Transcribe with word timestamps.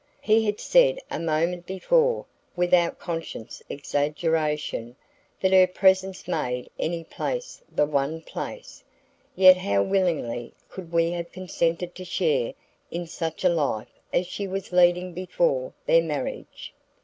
He 0.23 0.45
had 0.47 0.59
said 0.59 0.99
a 1.11 1.19
moment 1.19 1.67
before, 1.67 2.25
without 2.55 2.97
conscious 2.97 3.61
exaggeration, 3.69 4.95
that 5.39 5.51
her 5.53 5.67
presence 5.67 6.27
made 6.27 6.71
any 6.79 7.03
place 7.03 7.61
the 7.71 7.85
one 7.85 8.21
place; 8.21 8.83
yet 9.35 9.57
how 9.57 9.83
willingly 9.83 10.53
would 10.75 11.03
he 11.03 11.11
have 11.11 11.31
consented 11.31 11.93
to 11.93 12.03
share 12.03 12.55
in 12.89 13.05
such 13.05 13.43
a 13.45 13.49
life 13.49 13.93
as 14.11 14.25
she 14.25 14.47
was 14.47 14.71
leading 14.71 15.13
before 15.13 15.71
their 15.85 16.01
marriage? 16.01 16.73